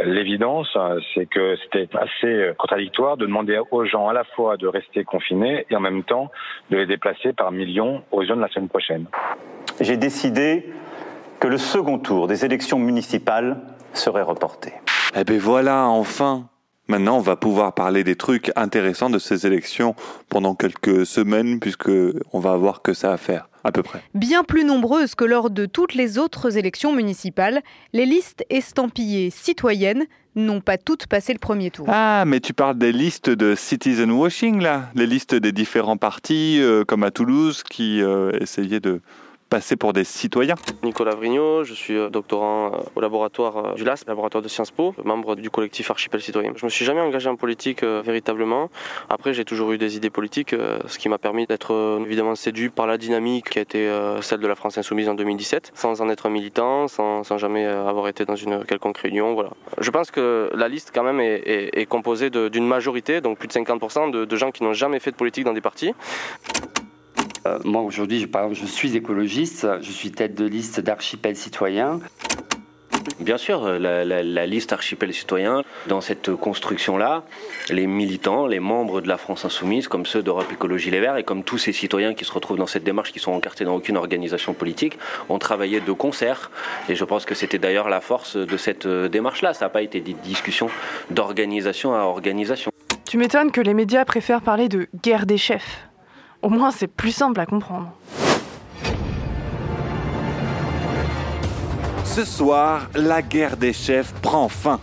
Euh, 0.00 0.04
L'évidence, 0.04 0.68
euh, 0.76 1.00
c'est 1.14 1.26
que 1.26 1.56
c'était 1.62 1.88
assez 1.96 2.52
contradictoire 2.58 3.16
de 3.16 3.26
demander 3.26 3.58
aux 3.70 3.84
gens 3.84 4.08
à 4.08 4.12
la 4.12 4.24
fois 4.24 4.56
de 4.56 4.66
rester 4.66 5.04
confinés 5.04 5.66
et 5.70 5.76
en 5.76 5.80
même 5.80 6.04
temps 6.04 6.30
de 6.70 6.76
les 6.76 6.86
déplacer 6.86 7.32
par 7.32 7.52
millions 7.52 8.02
aux 8.12 8.24
zones 8.24 8.40
la 8.40 8.48
semaine 8.48 8.68
prochaine. 8.68 9.06
J'ai 9.80 9.96
décidé 9.96 10.66
que 11.40 11.48
le 11.48 11.58
second 11.58 11.98
tour 11.98 12.26
des 12.26 12.44
élections 12.44 12.78
municipales 12.78 13.58
serait 13.94 14.22
reporté. 14.22 14.72
Eh 15.14 15.24
ben 15.24 15.38
voilà, 15.38 15.86
enfin 15.86 16.48
Maintenant, 16.90 17.18
on 17.18 17.20
va 17.20 17.36
pouvoir 17.36 17.74
parler 17.74 18.02
des 18.02 18.16
trucs 18.16 18.50
intéressants 18.56 19.10
de 19.10 19.18
ces 19.18 19.46
élections 19.46 19.94
pendant 20.30 20.54
quelques 20.54 21.04
semaines, 21.04 21.60
puisque 21.60 21.90
on 22.32 22.40
va 22.40 22.52
avoir 22.52 22.80
que 22.80 22.94
ça 22.94 23.12
à 23.12 23.18
faire, 23.18 23.50
à 23.62 23.72
peu 23.72 23.82
près. 23.82 24.00
Bien 24.14 24.42
plus 24.42 24.64
nombreuses 24.64 25.14
que 25.14 25.26
lors 25.26 25.50
de 25.50 25.66
toutes 25.66 25.92
les 25.92 26.16
autres 26.16 26.56
élections 26.56 26.94
municipales, 26.94 27.60
les 27.92 28.06
listes 28.06 28.42
estampillées 28.48 29.28
citoyennes 29.28 30.06
n'ont 30.34 30.62
pas 30.62 30.78
toutes 30.78 31.06
passé 31.06 31.34
le 31.34 31.38
premier 31.38 31.70
tour. 31.70 31.84
Ah, 31.90 32.24
mais 32.26 32.40
tu 32.40 32.54
parles 32.54 32.78
des 32.78 32.92
listes 32.92 33.28
de 33.28 33.54
citizen 33.54 34.10
washing, 34.10 34.62
là 34.62 34.88
Les 34.94 35.06
listes 35.06 35.34
des 35.34 35.52
différents 35.52 35.98
partis, 35.98 36.58
euh, 36.58 36.84
comme 36.84 37.02
à 37.02 37.10
Toulouse, 37.10 37.64
qui 37.64 38.00
euh, 38.00 38.30
essayaient 38.40 38.80
de 38.80 39.02
passer 39.48 39.76
pour 39.76 39.92
des 39.92 40.04
citoyens. 40.04 40.54
Nicolas 40.82 41.14
Vrignot, 41.14 41.64
je 41.64 41.74
suis 41.74 41.96
euh, 41.96 42.10
doctorant 42.10 42.66
euh, 42.66 42.78
au 42.96 43.00
laboratoire 43.00 43.56
euh, 43.56 43.74
du 43.74 43.84
LAS, 43.84 44.04
laboratoire 44.06 44.42
de 44.42 44.48
Sciences 44.48 44.70
Po, 44.70 44.94
membre 45.04 45.36
du 45.36 45.50
collectif 45.50 45.90
Archipel 45.90 46.20
Citoyen. 46.20 46.52
Je 46.54 46.64
me 46.64 46.70
suis 46.70 46.84
jamais 46.84 47.00
engagé 47.00 47.28
en 47.28 47.36
politique 47.36 47.82
véritablement. 47.82 48.70
Après, 49.08 49.32
j'ai 49.32 49.44
toujours 49.44 49.72
eu 49.72 49.78
des 49.78 49.96
idées 49.96 50.10
politiques, 50.10 50.54
ce 50.86 50.98
qui 50.98 51.08
m'a 51.08 51.18
permis 51.18 51.46
d'être 51.46 52.00
évidemment 52.04 52.34
séduit 52.34 52.68
par 52.68 52.86
la 52.86 52.98
dynamique 52.98 53.50
qui 53.50 53.58
a 53.58 53.62
été 53.62 53.90
celle 54.20 54.40
de 54.40 54.46
la 54.46 54.54
France 54.54 54.78
Insoumise 54.78 55.08
en 55.08 55.14
2017, 55.14 55.72
sans 55.74 56.00
en 56.00 56.08
être 56.08 56.26
un 56.26 56.30
militant, 56.30 56.88
sans, 56.88 57.24
sans 57.24 57.38
jamais 57.38 57.64
avoir 57.64 58.08
été 58.08 58.24
dans 58.24 58.36
une 58.36 58.64
quelconque 58.64 58.98
réunion. 58.98 59.34
Voilà. 59.34 59.50
Je 59.78 59.90
pense 59.90 60.10
que 60.10 60.50
la 60.54 60.68
liste 60.68 60.90
quand 60.94 61.04
même 61.04 61.20
est, 61.20 61.86
composée 61.88 62.30
d'une 62.30 62.66
majorité, 62.66 63.20
donc 63.20 63.38
plus 63.38 63.48
de 63.48 63.52
50% 63.52 64.10
de, 64.10 64.24
de 64.24 64.36
gens 64.36 64.50
qui 64.50 64.62
n'ont 64.62 64.74
jamais 64.74 65.00
fait 65.00 65.10
de 65.10 65.16
politique 65.16 65.44
dans 65.44 65.54
des 65.54 65.60
partis. 65.60 65.94
Euh, 67.46 67.58
moi 67.64 67.82
aujourd'hui, 67.82 68.20
je- 68.20 68.26
par 68.26 68.44
exemple, 68.44 68.60
je 68.60 68.72
suis 68.72 68.96
écologiste, 68.96 69.66
je 69.80 69.90
suis 69.90 70.10
tête 70.10 70.34
de 70.34 70.44
liste 70.44 70.80
d'archipel 70.80 71.36
citoyen. 71.36 72.00
Bien 73.20 73.36
sûr, 73.38 73.64
la, 73.78 74.04
la- 74.04 74.22
la 74.22 74.46
liste 74.46 74.72
archipel 74.72 75.12
citoyen, 75.12 75.62
dans 75.88 76.00
cette 76.00 76.34
construction-là, 76.34 77.24
les 77.68 77.86
militants, 77.86 78.46
les 78.46 78.60
membres 78.60 79.00
de 79.00 79.08
la 79.08 79.16
France 79.16 79.44
insoumise, 79.44 79.88
comme 79.88 80.06
ceux 80.06 80.22
d'Europe 80.22 80.46
Écologie 80.52 80.90
Les 80.90 81.00
Verts, 81.00 81.16
et 81.16 81.24
comme 81.24 81.42
tous 81.42 81.58
ces 81.58 81.72
citoyens 81.72 82.14
qui 82.14 82.24
se 82.24 82.32
retrouvent 82.32 82.58
dans 82.58 82.66
cette 82.66 82.84
démarche, 82.84 83.12
qui 83.12 83.18
sont 83.18 83.32
encartés 83.32 83.64
dans 83.64 83.74
aucune 83.74 83.96
organisation 83.96 84.52
politique, 84.54 84.98
ont 85.28 85.38
travaillé 85.38 85.80
de 85.80 85.92
concert. 85.92 86.50
Et 86.88 86.94
je 86.94 87.04
pense 87.04 87.24
que 87.24 87.34
c'était 87.34 87.58
d'ailleurs 87.58 87.88
la 87.88 88.00
force 88.00 88.36
de 88.36 88.56
cette 88.56 88.86
euh, 88.86 89.08
démarche-là. 89.08 89.52
Ça 89.52 89.64
n'a 89.66 89.70
pas 89.70 89.82
été 89.82 90.00
des 90.00 90.12
discussions 90.14 90.68
d'organisation 91.10 91.94
à 91.94 92.00
organisation. 92.00 92.70
Tu 93.04 93.16
m'étonnes 93.16 93.50
que 93.50 93.60
les 93.60 93.74
médias 93.74 94.04
préfèrent 94.04 94.42
parler 94.42 94.68
de 94.68 94.86
guerre 95.02 95.26
des 95.26 95.38
chefs. 95.38 95.87
Au 96.40 96.48
moins, 96.48 96.70
c'est 96.70 96.86
plus 96.86 97.10
simple 97.10 97.40
à 97.40 97.46
comprendre. 97.46 97.92
Ce 102.04 102.24
soir, 102.24 102.88
la 102.94 103.22
guerre 103.22 103.56
des 103.56 103.72
chefs 103.72 104.12
prend 104.22 104.48
fin. 104.48 104.80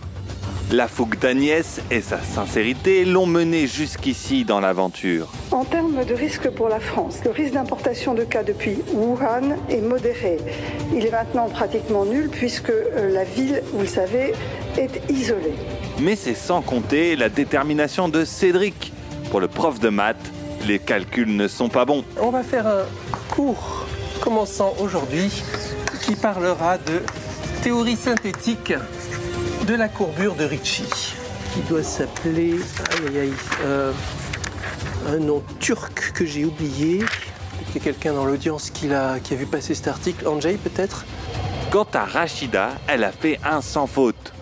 La 0.72 0.88
fougue 0.88 1.18
d'Agnès 1.18 1.80
et 1.90 2.00
sa 2.00 2.20
sincérité 2.20 3.04
l'ont 3.04 3.26
mené 3.26 3.66
jusqu'ici 3.66 4.44
dans 4.44 4.60
l'aventure. 4.60 5.28
En 5.50 5.64
termes 5.64 6.04
de 6.04 6.12
risque 6.12 6.50
pour 6.50 6.68
la 6.68 6.80
France, 6.80 7.20
le 7.24 7.30
risque 7.30 7.54
d'importation 7.54 8.14
de 8.14 8.24
cas 8.24 8.42
depuis 8.42 8.78
Wuhan 8.92 9.56
est 9.70 9.80
modéré. 9.80 10.38
Il 10.92 11.06
est 11.06 11.10
maintenant 11.10 11.48
pratiquement 11.48 12.04
nul 12.04 12.28
puisque 12.30 12.70
euh, 12.70 13.12
la 13.12 13.24
ville, 13.24 13.62
vous 13.72 13.80
le 13.80 13.86
savez, 13.86 14.32
est 14.76 15.08
isolée. 15.08 15.54
Mais 16.00 16.16
c'est 16.16 16.34
sans 16.34 16.62
compter 16.62 17.16
la 17.16 17.28
détermination 17.28 18.08
de 18.08 18.24
Cédric. 18.24 18.92
Pour 19.30 19.40
le 19.40 19.48
prof 19.48 19.80
de 19.80 19.88
maths, 19.88 20.32
les 20.66 20.78
calculs 20.78 21.34
ne 21.34 21.48
sont 21.48 21.68
pas 21.68 21.84
bons. 21.84 22.04
On 22.20 22.30
va 22.30 22.42
faire 22.42 22.66
un 22.66 22.84
cours 23.34 23.86
commençant 24.20 24.74
aujourd'hui 24.80 25.30
qui 26.02 26.14
parlera 26.16 26.78
de 26.78 27.02
théorie 27.62 27.96
synthétique 27.96 28.74
de 29.66 29.74
la 29.74 29.88
courbure 29.88 30.34
de 30.34 30.44
Ricci, 30.44 30.84
qui 31.54 31.60
doit 31.68 31.82
s'appeler 31.82 32.56
euh, 33.64 33.92
un 35.08 35.18
nom 35.18 35.42
turc 35.60 36.12
que 36.14 36.24
j'ai 36.26 36.44
oublié. 36.44 37.04
Il 37.68 37.74
y 37.74 37.78
a 37.78 37.84
quelqu'un 37.84 38.12
dans 38.12 38.24
l'audience 38.24 38.70
qui, 38.70 38.88
l'a- 38.88 39.18
qui 39.22 39.34
a 39.34 39.36
vu 39.36 39.46
passer 39.46 39.74
cet 39.74 39.88
article, 39.88 40.26
Anjay 40.26 40.54
peut-être? 40.54 41.04
Quant 41.70 41.86
à 41.94 42.04
Rachida, 42.04 42.70
elle 42.86 43.04
a 43.04 43.12
fait 43.12 43.38
un 43.44 43.60
sans 43.60 43.86
faute. 43.86 44.32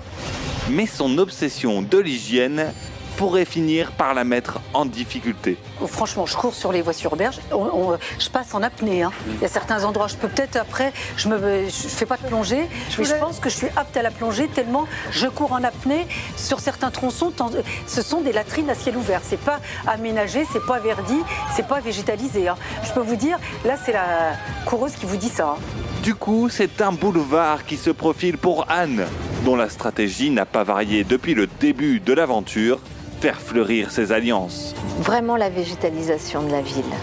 Mais 0.70 0.86
son 0.86 1.18
obsession 1.18 1.82
de 1.82 1.98
l'hygiène 1.98 2.72
pourrait 3.16 3.44
finir 3.44 3.92
par 3.92 4.14
la 4.14 4.24
mettre 4.24 4.60
en 4.72 4.84
difficulté. 4.84 5.56
Oh, 5.80 5.86
Franchement, 5.86 6.26
je 6.26 6.36
cours 6.36 6.54
sur 6.54 6.72
les 6.72 6.82
voies 6.82 6.92
sur 6.92 7.16
berge. 7.16 7.38
On- 7.52 7.56
on- 7.92 7.98
je 8.18 8.28
passe 8.28 8.54
en 8.54 8.62
apnée. 8.62 9.02
hein. 9.02 9.12
Il 9.36 9.42
y 9.42 9.44
a 9.44 9.48
certains 9.48 9.84
endroits, 9.84 10.08
je 10.08 10.16
peux 10.16 10.28
peut-être 10.28 10.56
après, 10.56 10.92
je 11.16 11.28
ne 11.28 11.36
je 11.66 11.88
fais 11.88 12.06
pas 12.06 12.16
de 12.16 12.26
plongée, 12.26 12.68
mais 12.98 13.04
je 13.04 13.14
pense 13.14 13.38
que 13.40 13.48
je 13.48 13.56
suis 13.56 13.68
apte 13.76 13.96
à 13.96 14.02
la 14.02 14.10
plongée 14.10 14.48
tellement 14.48 14.86
je 15.10 15.26
cours 15.28 15.52
en 15.52 15.62
apnée 15.64 16.06
sur 16.36 16.60
certains 16.60 16.90
tronçons. 16.90 17.30
tant- 17.30 17.50
Ce 17.86 18.02
sont 18.02 18.20
des 18.20 18.32
latrines 18.32 18.70
à 18.70 18.74
ciel 18.74 18.96
ouvert. 18.96 19.20
C'est 19.22 19.40
pas 19.40 19.60
aménagé, 19.86 20.46
c'est 20.52 20.64
pas 20.66 20.78
verdi, 20.78 21.16
c'est 21.54 21.66
pas 21.66 21.80
végétalisé. 21.80 22.48
hein. 22.48 22.56
Je 22.84 22.92
peux 22.92 23.00
vous 23.00 23.16
dire, 23.16 23.38
là, 23.64 23.74
c'est 23.84 23.92
la 23.92 24.32
coureuse 24.66 24.92
qui 24.94 25.06
vous 25.06 25.16
dit 25.16 25.28
ça. 25.28 25.56
hein. 25.56 25.62
Du 26.02 26.14
coup, 26.14 26.48
c'est 26.50 26.82
un 26.82 26.92
boulevard 26.92 27.64
qui 27.64 27.76
se 27.76 27.90
profile 27.90 28.36
pour 28.36 28.66
Anne, 28.68 29.06
dont 29.44 29.56
la 29.56 29.68
stratégie 29.70 30.30
n'a 30.30 30.44
pas 30.44 30.62
varié 30.64 31.02
depuis 31.04 31.34
le 31.34 31.46
début 31.60 32.00
de 32.00 32.12
l'aventure, 32.12 32.78
faire 33.24 33.40
fleurir 33.40 33.90
ses 33.90 34.12
alliances. 34.12 34.74
Vraiment 35.00 35.38
la 35.38 35.48
végétalisation 35.48 36.42
de 36.42 36.52
la 36.52 36.60
ville, 36.60 36.94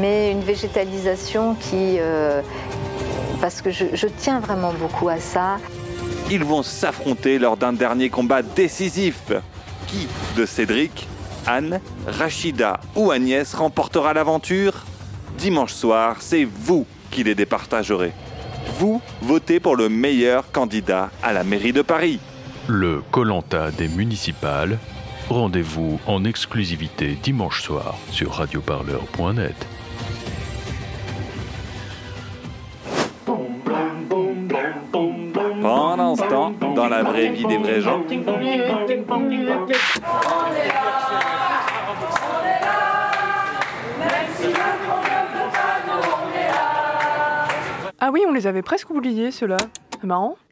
mais 0.00 0.30
une 0.30 0.42
végétalisation 0.42 1.56
qui... 1.56 1.96
euh, 1.98 2.42
parce 3.40 3.60
que 3.60 3.72
je, 3.72 3.86
je 3.92 4.06
tiens 4.06 4.38
vraiment 4.38 4.72
beaucoup 4.72 5.08
à 5.08 5.18
ça. 5.18 5.58
Ils 6.30 6.44
vont 6.44 6.62
s'affronter 6.62 7.40
lors 7.40 7.56
d'un 7.56 7.72
dernier 7.72 8.08
combat 8.08 8.42
décisif. 8.42 9.32
Qui 9.88 10.06
de 10.36 10.46
Cédric, 10.46 11.08
Anne, 11.44 11.80
Rachida 12.06 12.78
ou 12.94 13.10
Agnès 13.10 13.52
remportera 13.52 14.14
l'aventure? 14.14 14.84
Dimanche 15.38 15.72
soir, 15.72 16.18
c'est 16.20 16.44
vous 16.44 16.86
qui 17.10 17.24
les 17.24 17.34
départagerez. 17.34 18.12
Vous 18.78 19.02
votez 19.22 19.58
pour 19.58 19.74
le 19.74 19.88
meilleur 19.88 20.52
candidat 20.52 21.10
à 21.20 21.32
la 21.32 21.42
mairie 21.42 21.72
de 21.72 21.82
Paris. 21.82 22.20
Le 22.68 23.02
Colanta 23.10 23.72
des 23.72 23.88
municipales. 23.88 24.78
Rendez-vous 25.28 25.98
en 26.06 26.24
exclusivité 26.24 27.16
dimanche 27.22 27.62
soir 27.62 27.96
sur 28.10 28.32
radioparleur.net. 28.32 29.54
Pendant 35.62 36.14
ce 36.14 36.22
temps, 36.24 36.52
dans 36.74 36.88
la 36.88 37.02
vraie 37.02 37.30
vie 37.30 37.46
des 37.46 37.56
vrais 37.56 37.80
gens, 37.80 38.02
Ah 48.06 48.10
oui, 48.12 48.22
on 48.28 48.32
les 48.32 48.46
avait 48.46 48.60
presque 48.60 48.90
oubliés, 48.90 49.30
ceux-là. 49.30 49.56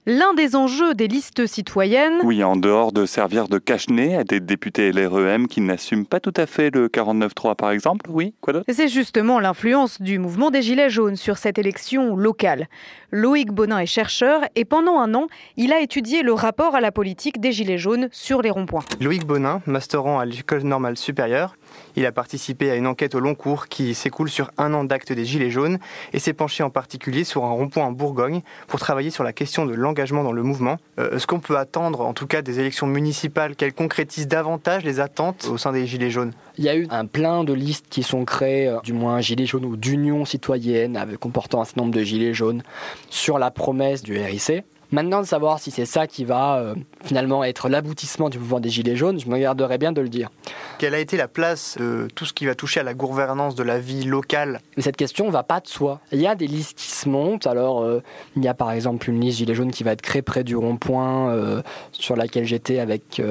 L'un 0.04 0.35
des 0.35 0.56
enjeux 0.56 0.94
des 0.94 1.06
listes 1.06 1.47
citoyennes, 1.47 2.18
oui, 2.25 2.42
en 2.42 2.56
dehors 2.56 2.90
de 2.90 3.06
servir 3.06 3.47
de 3.47 3.59
cache-nez 3.59 4.16
à 4.16 4.25
des 4.25 4.40
députés 4.40 4.90
LREM 4.90 5.47
qui 5.47 5.61
n'assument 5.61 6.06
pas 6.06 6.18
tout 6.18 6.32
à 6.37 6.47
fait 6.47 6.75
le 6.75 6.88
49-3 6.88 7.54
par 7.54 7.71
exemple, 7.71 8.11
oui, 8.11 8.35
quoi 8.40 8.52
d'autre? 8.52 8.64
C'est 8.68 8.88
justement 8.88 9.38
l'influence 9.38 10.02
du 10.02 10.18
mouvement 10.18 10.50
des 10.50 10.61
Gilets 10.61 10.90
jaunes 10.90 11.14
sur 11.14 11.38
cette 11.38 11.56
élection 11.56 12.16
locale. 12.16 12.66
Loïc 13.12 13.52
Bonin 13.52 13.78
est 13.78 13.87
chercheur 13.87 14.40
et 14.56 14.64
pendant 14.64 14.99
un 14.99 15.14
an, 15.14 15.28
il 15.56 15.73
a 15.73 15.80
étudié 15.80 16.23
le 16.23 16.32
rapport 16.32 16.75
à 16.75 16.80
la 16.80 16.90
politique 16.90 17.40
des 17.40 17.52
Gilets 17.52 17.78
jaunes 17.78 18.09
sur 18.11 18.42
les 18.42 18.50
ronds-points. 18.50 18.85
Loïc 19.00 19.25
Bonin, 19.25 19.62
masterant 19.66 20.18
à 20.18 20.25
l'École 20.25 20.62
normale 20.62 20.97
supérieure, 20.97 21.54
il 21.97 22.07
a 22.07 22.12
participé 22.12 22.71
à 22.71 22.76
une 22.76 22.87
enquête 22.87 23.14
au 23.14 23.21
long 23.21 23.35
cours 23.35 23.69
qui 23.69 23.95
s'écoule 23.95 24.31
sur 24.31 24.50
un 24.59 24.73
an 24.75 24.85
d'acte 24.85 25.12
des 25.12 25.25
Gilets 25.25 25.50
jaunes 25.50 25.79
et 26.12 26.19
s'est 26.19 26.33
penché 26.33 26.62
en 26.62 26.71
particulier 26.71 27.25
sur 27.25 27.45
un 27.45 27.50
rond-point 27.50 27.85
en 27.85 27.93
Bourgogne 27.93 28.43
pour 28.67 28.81
travailler 28.81 29.11
sur 29.11 29.25
la 29.25 29.33
question 29.33 29.67
de 29.67 29.75
l'engagement 29.75 30.25
dans 30.25 30.33
le 30.33 30.43
mouvement. 30.43 30.79
Euh, 30.99 31.19
ce 31.19 31.26
qu'on 31.26 31.41
peut 31.41 31.57
attendre, 31.57 32.00
en 32.00 32.14
tout 32.14 32.26
cas, 32.26 32.43
des 32.43 32.61
élections 32.61 32.87
municipales, 32.87 33.57
qu'elles 33.57 33.75
concrétisent 33.75 34.29
davantage 34.29 34.85
les 34.85 35.00
attentes 35.00 35.49
au 35.50 35.59
sein 35.59 35.73
des 35.73 35.87
Gilets 35.87 36.11
jaunes? 36.11 36.33
Il 36.59 36.64
y 36.64 36.69
a 36.69 36.76
eu 36.76 36.87
un 36.91 37.07
plein 37.07 37.45
de 37.45 37.52
listes 37.52 37.87
qui 37.88 38.02
sont 38.02 38.25
créées, 38.25 38.69
euh, 38.69 38.81
du 38.85 38.93
moins 38.93 39.21
Gilets 39.21 39.47
jaunes 39.47 39.64
ou 39.64 39.76
d'unions 39.76 40.25
citoyennes, 40.25 40.97
avec 40.97 41.19
comportant 41.19 41.61
un 41.61 41.64
certain 41.64 41.83
nombre 41.83 41.95
de 41.95 42.02
Gilets 42.02 42.35
jaunes, 42.35 42.62
sur 43.11 43.38
la 43.38 43.50
promesse 43.50 44.02
du 44.02 44.19
RIC. 44.19 44.64
Maintenant, 44.92 45.22
de 45.22 45.26
savoir 45.26 45.58
si 45.58 45.70
c'est 45.70 45.87
ça 45.87 46.06
qui 46.06 46.26
va 46.26 46.58
euh, 46.58 46.75
finalement 47.02 47.42
être 47.44 47.70
l'aboutissement 47.70 48.28
du 48.28 48.38
mouvement 48.38 48.61
des 48.61 48.68
Gilets 48.68 48.94
jaunes, 48.94 49.18
je 49.18 49.26
me 49.26 49.38
garderais 49.38 49.78
bien 49.78 49.90
de 49.90 50.02
le 50.02 50.11
dire. 50.11 50.30
Quelle 50.76 50.94
a 50.94 50.99
été 50.99 51.16
la 51.16 51.28
place 51.28 51.78
de 51.78 52.08
tout 52.14 52.26
ce 52.26 52.34
qui 52.34 52.44
va 52.44 52.54
toucher 52.54 52.80
à 52.80 52.82
la 52.82 52.92
gouvernance 52.92 53.54
de 53.54 53.62
la 53.62 53.78
vie 53.78 54.04
locale? 54.04 54.61
Mais 54.76 54.82
cette 54.82 54.99
question 54.99 55.26
ne 55.26 55.30
va 55.30 55.44
pas 55.44 55.61
de 55.61 55.66
soi. 55.66 56.00
Il 56.12 56.20
y 56.20 56.26
a 56.26 56.34
des 56.34 56.46
listes 56.46 56.76
qui 56.76 56.90
se 56.90 57.08
montent. 57.08 57.46
Alors, 57.46 57.82
euh, 57.82 58.02
il 58.37 58.44
y 58.44 58.49
a 58.49 58.54
par 58.54 58.70
exemple 58.70 59.08
une 59.08 59.18
liste 59.18 59.38
Gilets 59.38 59.54
jaunes 59.54 59.70
qui 59.70 59.82
va 59.82 59.92
être 59.92 60.02
créée 60.02 60.20
près 60.20 60.44
du 60.44 60.56
rond-point 60.56 61.30
euh, 61.30 61.62
sur 61.92 62.14
laquelle 62.14 62.44
j'étais 62.44 62.78
avec 62.78 63.22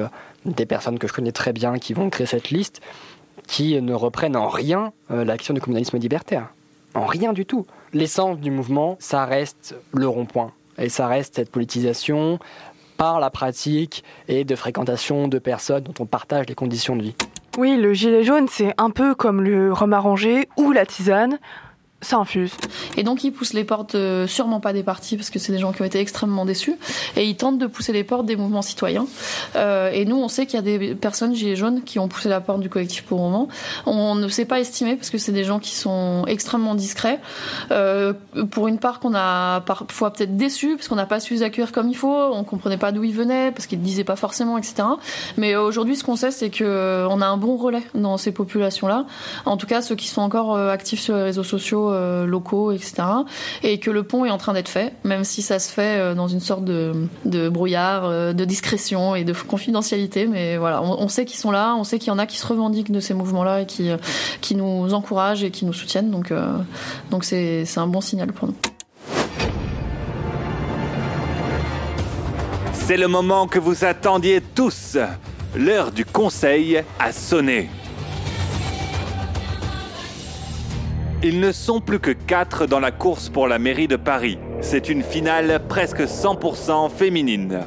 des 0.44 0.66
personnes 0.66 0.98
que 0.98 1.06
je 1.06 1.12
connais 1.12 1.30
très 1.30 1.52
bien 1.52 1.78
qui 1.78 1.92
vont 1.92 2.10
créer 2.10 2.26
cette 2.26 2.50
liste, 2.50 2.80
qui 3.46 3.80
ne 3.80 3.94
reprennent 3.94 4.36
en 4.36 4.48
rien 4.48 4.92
l'action 5.10 5.54
du 5.54 5.60
communalisme 5.60 5.96
libertaire. 5.98 6.48
En 6.94 7.06
rien 7.06 7.32
du 7.32 7.46
tout. 7.46 7.66
L'essence 7.92 8.38
du 8.38 8.50
mouvement, 8.50 8.96
ça 8.98 9.24
reste 9.26 9.76
le 9.92 10.08
rond-point. 10.08 10.52
Et 10.78 10.88
ça 10.88 11.06
reste 11.06 11.36
cette 11.36 11.50
politisation 11.50 12.38
par 12.96 13.20
la 13.20 13.30
pratique 13.30 14.04
et 14.28 14.44
de 14.44 14.54
fréquentation 14.54 15.28
de 15.28 15.38
personnes 15.38 15.84
dont 15.84 15.94
on 16.00 16.06
partage 16.06 16.46
les 16.48 16.54
conditions 16.54 16.96
de 16.96 17.02
vie. 17.02 17.14
Oui, 17.58 17.76
le 17.76 17.92
gilet 17.92 18.24
jaune, 18.24 18.46
c'est 18.48 18.74
un 18.78 18.90
peu 18.90 19.14
comme 19.14 19.42
le 19.42 19.72
rhum 19.72 19.92
arrangé 19.92 20.48
ou 20.56 20.72
la 20.72 20.86
tisane. 20.86 21.38
Ça 22.02 22.18
infuse. 22.18 22.52
Et 22.96 23.04
donc 23.04 23.22
ils 23.22 23.30
poussent 23.30 23.52
les 23.52 23.64
portes, 23.64 23.94
euh, 23.94 24.26
sûrement 24.26 24.58
pas 24.58 24.72
des 24.72 24.82
partis, 24.82 25.16
parce 25.16 25.30
que 25.30 25.38
c'est 25.38 25.52
des 25.52 25.58
gens 25.58 25.72
qui 25.72 25.82
ont 25.82 25.84
été 25.84 26.00
extrêmement 26.00 26.44
déçus, 26.44 26.76
et 27.16 27.24
ils 27.24 27.36
tentent 27.36 27.58
de 27.58 27.66
pousser 27.66 27.92
les 27.92 28.02
portes 28.02 28.26
des 28.26 28.34
mouvements 28.34 28.60
citoyens. 28.62 29.06
Euh, 29.54 29.90
et 29.92 30.04
nous, 30.04 30.16
on 30.16 30.28
sait 30.28 30.46
qu'il 30.46 30.56
y 30.56 30.58
a 30.58 30.62
des 30.62 30.94
personnes 30.96 31.34
gilets 31.34 31.54
jaunes 31.54 31.82
qui 31.82 32.00
ont 32.00 32.08
poussé 32.08 32.28
la 32.28 32.40
porte 32.40 32.60
du 32.60 32.68
collectif 32.68 33.04
pour 33.04 33.18
le 33.18 33.24
moment. 33.24 33.48
On 33.86 34.16
ne 34.16 34.28
sait 34.28 34.44
pas 34.44 34.58
estimer, 34.58 34.96
parce 34.96 35.10
que 35.10 35.18
c'est 35.18 35.32
des 35.32 35.44
gens 35.44 35.60
qui 35.60 35.74
sont 35.74 36.24
extrêmement 36.26 36.74
discrets. 36.74 37.20
Euh, 37.70 38.12
pour 38.50 38.66
une 38.66 38.78
part 38.78 38.98
qu'on 38.98 39.14
a 39.14 39.60
parfois 39.60 40.12
peut-être 40.12 40.36
déçus, 40.36 40.74
parce 40.76 40.88
qu'on 40.88 40.96
n'a 40.96 41.06
pas 41.06 41.20
su 41.20 41.34
les 41.34 41.42
accueillir 41.44 41.70
comme 41.70 41.88
il 41.88 41.96
faut, 41.96 42.12
on 42.12 42.42
comprenait 42.42 42.78
pas 42.78 42.90
d'où 42.90 43.04
ils 43.04 43.14
venaient, 43.14 43.52
parce 43.52 43.66
qu'ils 43.66 43.78
ne 43.78 43.84
disaient 43.84 44.04
pas 44.04 44.16
forcément, 44.16 44.58
etc. 44.58 44.82
Mais 45.36 45.54
aujourd'hui, 45.54 45.94
ce 45.94 46.02
qu'on 46.02 46.16
sait, 46.16 46.32
c'est 46.32 46.50
que 46.50 47.06
on 47.08 47.20
a 47.20 47.26
un 47.26 47.36
bon 47.36 47.56
relais 47.56 47.82
dans 47.94 48.16
ces 48.16 48.32
populations-là. 48.32 49.06
En 49.44 49.56
tout 49.56 49.66
cas, 49.66 49.82
ceux 49.82 49.94
qui 49.94 50.08
sont 50.08 50.22
encore 50.22 50.56
euh, 50.56 50.70
actifs 50.70 51.00
sur 51.00 51.14
les 51.14 51.22
réseaux 51.22 51.44
sociaux 51.44 51.91
euh, 51.92 52.26
locaux, 52.26 52.72
etc. 52.72 52.94
Et 53.62 53.78
que 53.78 53.90
le 53.90 54.02
pont 54.02 54.24
est 54.24 54.30
en 54.30 54.38
train 54.38 54.52
d'être 54.52 54.68
fait, 54.68 54.94
même 55.04 55.24
si 55.24 55.42
ça 55.42 55.58
se 55.58 55.72
fait 55.72 55.98
euh, 55.98 56.14
dans 56.14 56.28
une 56.28 56.40
sorte 56.40 56.64
de, 56.64 56.92
de 57.24 57.48
brouillard, 57.48 58.04
euh, 58.04 58.32
de 58.32 58.44
discrétion 58.44 59.14
et 59.14 59.24
de 59.24 59.32
confidentialité. 59.32 60.26
Mais 60.26 60.56
voilà, 60.56 60.82
on, 60.82 61.08
sait 61.08 61.24
qu'ils 61.24 61.38
sont 61.38 61.50
là, 61.50 61.74
on 61.76 61.84
sait 61.84 61.98
qu'il 61.98 62.08
y 62.08 62.10
en 62.10 62.18
a 62.18 62.26
qui 62.26 62.38
se 62.38 62.46
revendiquent 62.46 62.92
de 62.92 63.00
ces 63.00 63.14
mouvements-là 63.14 63.62
et 63.62 63.66
qui, 63.66 63.90
qui 64.40 64.54
nous 64.54 64.94
encouragent 64.94 65.44
et 65.44 65.50
qui 65.50 65.64
nous 65.64 65.72
soutiennent. 65.72 66.10
Donc, 66.10 66.32
donc 67.10 67.24
c'est 67.24 67.66
un 67.76 67.86
bon 67.86 68.00
signal 68.00 68.32
pour 68.32 68.48
nous. 68.48 68.54
C'est 72.72 72.96
le 72.96 73.08
moment 73.08 73.46
que 73.46 73.58
vous 73.58 73.84
attendiez 73.84 74.40
tous. 74.40 74.98
L'heure 75.54 75.92
du 75.92 76.04
conseil 76.04 76.82
a 76.98 77.12
sonné. 77.12 77.70
Ils 81.24 81.38
ne 81.38 81.52
sont 81.52 81.80
plus 81.80 82.00
que 82.00 82.10
quatre 82.10 82.66
dans 82.66 82.80
la 82.80 82.90
course 82.90 83.28
pour 83.28 83.46
la 83.46 83.60
mairie 83.60 83.86
de 83.86 83.94
Paris. 83.94 84.40
C'est 84.60 84.88
une 84.88 85.04
finale 85.04 85.62
presque 85.68 86.00
100% 86.00 86.90
féminine. 86.90 87.60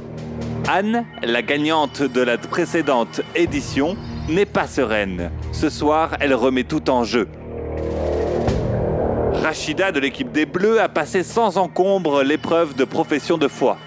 Anne, 0.68 1.06
la 1.24 1.42
gagnante 1.42 2.04
de 2.04 2.20
la 2.20 2.38
précédente 2.38 3.22
édition, 3.34 3.96
n'est 4.28 4.46
pas 4.46 4.68
sereine. 4.68 5.32
Ce 5.54 5.70
soir, 5.70 6.18
elle 6.20 6.34
remet 6.34 6.66
tout 6.66 6.90
en 6.90 7.06
jeu. 7.06 7.30
Rachida 9.32 9.94
de 9.94 10.02
l'équipe 10.02 10.34
des 10.34 10.46
Bleus 10.46 10.82
a 10.82 10.90
passé 10.90 11.24
sans 11.24 11.58
encombre 11.58 12.24
l'épreuve 12.24 12.76
de 12.76 12.84
profession 12.84 13.38
de 13.38 13.48
foi. 13.48 13.78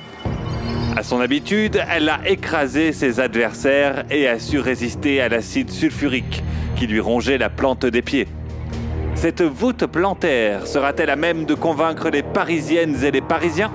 À 0.96 1.02
son 1.02 1.20
habitude, 1.20 1.78
elle 1.90 2.08
a 2.08 2.20
écrasé 2.26 2.92
ses 2.92 3.20
adversaires 3.20 4.06
et 4.10 4.28
a 4.28 4.38
su 4.38 4.60
résister 4.60 5.20
à 5.20 5.28
l'acide 5.28 5.70
sulfurique 5.70 6.42
qui 6.75 6.87
lui 6.87 7.00
rongeait 7.00 7.37
la 7.37 7.50
plante 7.50 7.84
des 7.84 8.00
pieds. 8.00 8.28
Cette 9.20 9.42
voûte 9.42 9.84
plantaire 9.87 10.68
sera-t-elle 10.68 11.10
à 11.10 11.16
même 11.16 11.44
de 11.44 11.54
convaincre 11.54 12.08
les 12.08 12.22
Parisiennes 12.22 13.02
et 13.02 13.10
les 13.10 13.20
Parisiens 13.20 13.72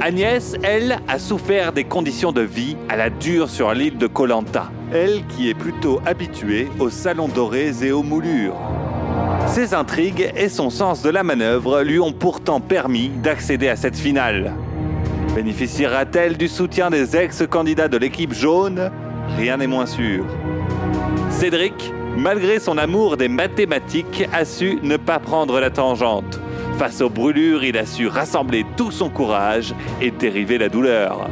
Agnès, 0.00 0.56
elle, 0.64 0.98
a 1.06 1.20
souffert 1.20 1.72
des 1.72 1.84
conditions 1.84 2.32
de 2.32 2.40
vie 2.40 2.76
à 2.88 2.96
la 2.96 3.08
dure 3.08 3.48
sur 3.48 3.72
l'île 3.72 3.98
de 3.98 4.08
Colanta. 4.08 4.68
Elle 4.92 5.24
qui 5.28 5.48
est 5.48 5.54
plutôt 5.54 6.00
habituée 6.04 6.70
aux 6.80 6.90
salons 6.90 7.28
dorés 7.28 7.84
et 7.84 7.92
aux 7.92 8.02
moulures. 8.02 8.56
Ses 9.46 9.74
intrigues 9.74 10.32
et 10.34 10.48
son 10.48 10.68
sens 10.68 11.00
de 11.02 11.10
la 11.10 11.22
manœuvre 11.22 11.82
lui 11.82 12.00
ont 12.00 12.12
pourtant 12.12 12.58
permis 12.58 13.10
d'accéder 13.10 13.68
à 13.68 13.76
cette 13.76 13.96
finale. 13.96 14.54
Bénéficiera-t-elle 15.36 16.36
du 16.36 16.48
soutien 16.48 16.90
des 16.90 17.16
ex-candidats 17.16 17.86
de 17.86 17.96
l'équipe 17.96 18.34
jaune? 18.34 18.90
Rien 19.38 19.58
n'est 19.58 19.68
moins 19.68 19.86
sûr. 19.86 20.24
Cédric, 21.30 21.92
malgré 22.16 22.58
son 22.58 22.78
amour 22.78 23.16
des 23.16 23.28
mathématiques, 23.28 24.28
a 24.32 24.44
su 24.44 24.78
ne 24.82 24.96
pas 24.96 25.18
prendre 25.18 25.60
la 25.60 25.70
tangente. 25.70 26.40
Face 26.78 27.00
aux 27.00 27.10
brûlures, 27.10 27.64
il 27.64 27.78
a 27.78 27.86
su 27.86 28.06
rassembler 28.06 28.64
tout 28.76 28.90
son 28.90 29.08
courage 29.08 29.74
et 30.00 30.10
dériver 30.10 30.58
la 30.58 30.68
douleur. 30.68 31.28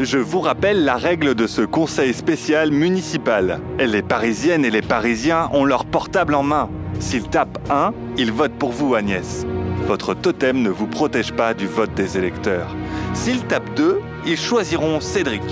Je 0.00 0.18
vous 0.18 0.40
rappelle 0.40 0.84
la 0.84 0.96
règle 0.96 1.34
de 1.34 1.48
ce 1.48 1.62
conseil 1.62 2.14
spécial 2.14 2.70
municipal. 2.70 3.60
Les 3.80 4.02
Parisiennes 4.02 4.64
et 4.64 4.70
les 4.70 4.80
Parisiens 4.80 5.50
ont 5.52 5.64
leur 5.64 5.84
portable 5.84 6.34
en 6.34 6.44
main. 6.44 6.70
S'ils 7.00 7.28
tapent 7.28 7.58
1, 7.68 7.92
ils 8.16 8.30
votent 8.30 8.58
pour 8.58 8.70
vous, 8.70 8.94
Agnès. 8.94 9.44
Votre 9.88 10.14
totem 10.14 10.62
ne 10.62 10.70
vous 10.70 10.86
protège 10.86 11.32
pas 11.32 11.52
du 11.52 11.66
vote 11.66 11.94
des 11.94 12.16
électeurs. 12.16 12.76
S'ils 13.12 13.42
tapent 13.44 13.74
2, 13.74 14.00
ils 14.28 14.36
choisiront 14.36 15.00
Cédric. 15.00 15.42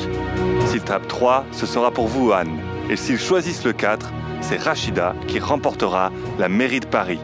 S'ils 0.67 0.83
tapent 0.83 1.09
3, 1.09 1.47
ce 1.51 1.65
sera 1.65 1.91
pour 1.91 2.09
vous, 2.09 2.33
Anne. 2.33 2.61
Et 2.91 2.97
s'ils 2.97 3.19
choisissent 3.19 3.65
le 3.65 3.73
4, 3.73 4.13
c'est 4.43 4.61
Rachida 4.61 5.15
qui 5.27 5.41
remportera 5.41 6.13
la 6.39 6.51
mairie 6.51 6.81
de 6.81 6.87
Paris. 6.87 7.19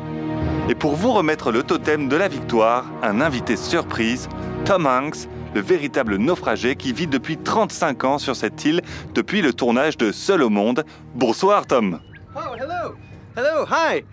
Et 0.71 0.75
pour 0.75 0.95
vous 0.95 1.13
remettre 1.13 1.53
le 1.53 1.63
totem 1.63 2.09
de 2.09 2.17
la 2.17 2.29
victoire, 2.29 2.87
un 3.03 3.21
invité 3.21 3.57
surprise, 3.57 4.31
Tom 4.65 4.87
Hanks, 4.87 5.29
le 5.55 5.61
véritable 5.61 6.17
naufragé 6.17 6.75
qui 6.75 6.95
vit 6.95 7.07
depuis 7.07 7.37
35 7.37 8.05
ans 8.05 8.19
sur 8.19 8.35
cette 8.35 8.65
île 8.65 8.81
depuis 9.13 9.43
le 9.43 9.53
tournage 9.53 9.99
de 9.99 10.11
Seul 10.11 10.43
au 10.43 10.49
monde. 10.49 10.85
Bonsoir 11.15 11.67
Tom. 11.67 12.01
Oh, 12.35 12.55
hello. 12.59 12.95
Hello, 13.37 13.67
hi. 13.67 14.05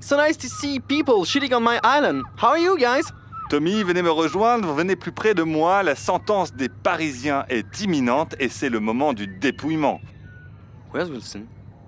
So 0.00 0.16
nice 0.16 0.38
to 0.38 0.48
see 0.48 0.80
people 0.80 1.26
shooting 1.26 1.52
on 1.52 1.60
my 1.60 1.78
island. 1.84 2.22
How 2.40 2.52
are 2.52 2.58
you 2.58 2.78
guys? 2.78 3.12
Tommy, 3.48 3.82
venez 3.82 4.02
me 4.02 4.10
rejoindre, 4.10 4.74
venez 4.74 4.94
plus 4.94 5.10
près 5.10 5.32
de 5.32 5.42
moi. 5.42 5.82
La 5.82 5.94
sentence 5.94 6.52
des 6.52 6.68
Parisiens 6.68 7.46
est 7.48 7.80
imminente 7.80 8.34
et 8.38 8.50
c'est 8.50 8.68
le 8.68 8.78
moment 8.78 9.14
du 9.14 9.26
dépouillement. 9.26 10.02
Where's 10.92 11.08
Wilson? 11.08 11.46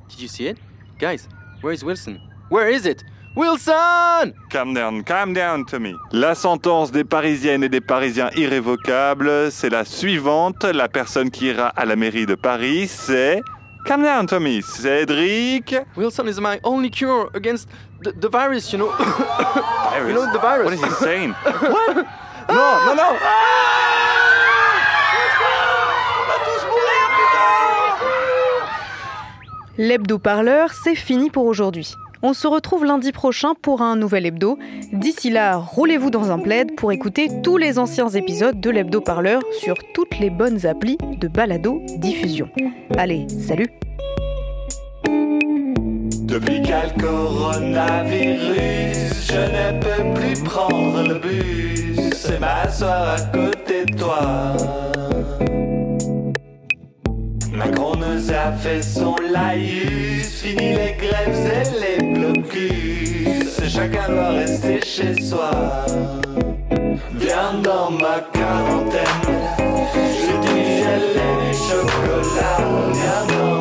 Did 0.09 0.21
you 0.21 0.29
see 0.29 0.49
it? 0.49 0.57
Guys, 0.99 1.29
where 1.63 1.75
is 1.75 1.85
Wilson? 1.85 2.19
Where 2.51 2.75
is 2.75 2.87
it? 2.87 3.05
Wilson! 3.37 4.33
Calm 4.49 4.73
down, 4.73 5.05
calm 5.05 5.35
down, 5.35 5.67
Tommy. 5.67 5.95
La 6.13 6.35
sentence 6.35 6.93
des 6.93 7.05
Parisiennes 7.05 7.63
et 7.63 7.69
des 7.69 7.83
Parisiens 7.83 8.31
irrévocable, 8.37 9.53
c'est 9.53 9.71
la 9.71 9.85
suivante. 9.85 10.65
La 10.65 10.89
personne 10.89 11.31
qui 11.31 11.47
ira 11.47 11.69
à 11.69 11.85
la 11.85 11.95
mairie 11.95 12.27
de 12.27 12.35
Paris, 12.37 12.89
c'est. 12.89 13.43
Calm 13.87 14.03
down, 14.03 14.27
Tommy. 14.27 14.63
Cédric? 14.63 15.85
Wilson 15.97 16.29
is 16.29 16.41
my 16.41 16.61
only 16.65 16.91
cure 16.91 17.31
against 17.35 17.69
the, 18.03 18.13
the 18.13 18.29
virus, 18.29 18.73
you 18.73 18.79
know. 18.79 18.91
You 20.01 20.15
know 20.15 20.33
the 20.33 20.39
virus. 20.39 20.65
What 20.65 20.75
is 20.75 20.85
he 20.85 20.91
saying? 21.05 21.33
What? 21.45 22.07
Non, 22.49 22.87
non, 22.87 22.97
non. 22.97 23.17
L'hebdo-parleur, 29.79 30.73
c'est 30.73 30.95
fini 30.95 31.31
pour 31.31 31.47
aujourd'hui. 31.47 31.95
On 32.23 32.35
se 32.35 32.47
retrouve 32.47 32.85
lundi 32.85 33.13
prochain 33.13 33.55
pour 33.55 33.81
un 33.81 33.97
nouvel 33.97 34.27
hebdo. 34.27 34.59
D'ici 34.93 35.31
là, 35.31 35.57
roulez-vous 35.57 36.11
dans 36.11 36.31
un 36.31 36.39
plaid 36.39 36.75
pour 36.77 36.93
écouter 36.93 37.31
tous 37.43 37.57
les 37.57 37.79
anciens 37.79 38.11
épisodes 38.11 38.61
de 38.61 38.69
l'hebdo-parleur 38.69 39.41
sur 39.59 39.77
toutes 39.95 40.19
les 40.19 40.29
bonnes 40.29 40.67
applis 40.67 40.99
de 41.19 41.29
balado 41.29 41.81
diffusion. 41.97 42.51
Allez, 42.99 43.27
salut 43.29 43.69
Depuis 45.07 46.61
quel 46.63 46.93
coronavirus, 47.01 49.31
je 49.31 49.39
ne 49.39 49.81
peux 49.81 50.13
plus 50.21 50.43
prendre 50.45 51.09
le 51.09 51.15
bus 51.15 52.29
et 52.29 52.39
m'asseoir 52.39 53.15
à 53.15 53.21
côté 53.33 53.87
de 53.87 53.97
toi. 53.97 54.90
Nous 58.21 58.33
a 58.33 58.53
fait 58.53 58.83
son 58.83 59.15
laïus, 59.33 60.43
fini 60.43 60.75
les 60.75 60.95
grèves 60.99 61.47
et 61.47 61.71
les 61.81 62.13
blocus. 62.13 63.61
Chacun 63.67 64.09
doit 64.11 64.31
rester 64.31 64.81
chez 64.83 65.23
soi. 65.23 65.51
Viens 67.15 67.55
dans 67.63 67.91
ma 67.93 68.21
quarantaine, 68.33 69.23
j'ai 69.97 70.39
du 70.47 70.55
gel 70.83 71.07
et 71.17 71.51
du 71.51 71.57
chocolat. 71.57 72.59
Viens 72.93 73.27
dans 73.39 73.60